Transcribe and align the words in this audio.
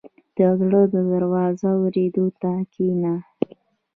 •د 0.37 0.39
زړه 0.59 0.81
د 0.93 0.95
درزا 1.11 1.69
اورېدو 1.79 2.25
ته 2.41 2.51
کښېنه. 2.71 3.15